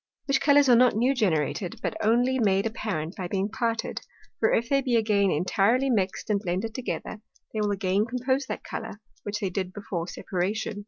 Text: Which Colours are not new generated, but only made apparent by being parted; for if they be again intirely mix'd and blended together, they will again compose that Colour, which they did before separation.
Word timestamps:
Which 0.25 0.41
Colours 0.41 0.67
are 0.67 0.75
not 0.75 0.95
new 0.95 1.13
generated, 1.13 1.75
but 1.83 1.95
only 2.03 2.39
made 2.39 2.65
apparent 2.65 3.15
by 3.15 3.27
being 3.27 3.49
parted; 3.49 4.01
for 4.39 4.51
if 4.51 4.67
they 4.67 4.81
be 4.81 4.95
again 4.95 5.29
intirely 5.29 5.91
mix'd 5.91 6.31
and 6.31 6.39
blended 6.39 6.73
together, 6.73 7.21
they 7.53 7.61
will 7.61 7.69
again 7.69 8.07
compose 8.07 8.47
that 8.47 8.63
Colour, 8.63 8.99
which 9.21 9.41
they 9.41 9.51
did 9.51 9.71
before 9.71 10.07
separation. 10.07 10.79